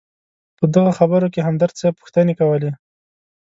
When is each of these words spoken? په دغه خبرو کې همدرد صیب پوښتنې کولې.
په 0.57 0.65
دغه 0.75 0.91
خبرو 0.99 1.31
کې 1.33 1.41
همدرد 1.47 1.75
صیب 1.81 1.93
پوښتنې 1.99 2.33
کولې. 2.39 2.71